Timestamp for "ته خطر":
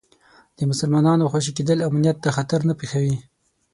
2.23-2.59